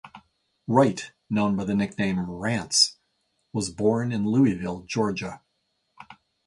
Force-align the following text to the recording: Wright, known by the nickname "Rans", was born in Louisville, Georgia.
Wright, 0.65 1.11
known 1.29 1.55
by 1.55 1.63
the 1.63 1.75
nickname 1.75 2.19
"Rans", 2.27 2.97
was 3.53 3.69
born 3.69 4.11
in 4.11 4.25
Louisville, 4.25 4.79
Georgia. 4.81 5.43